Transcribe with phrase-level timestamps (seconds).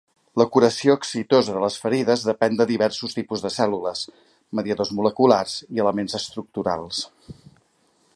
[0.41, 4.01] La curació exitosa de les ferides depèn de diversos tipus de cèl·lules,
[4.61, 7.05] mediadors moleculars i elements estructurals.